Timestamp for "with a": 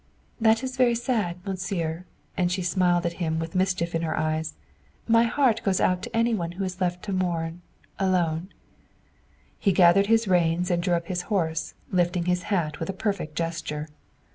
12.79-12.93